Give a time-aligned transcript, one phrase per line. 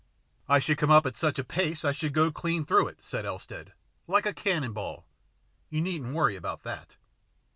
[0.49, 3.23] "I should come up at such a pace, I should go clean through it," said
[3.23, 3.73] Elstead,"
[4.07, 5.05] like a cannon ball.
[5.69, 6.95] You needn't worry about that."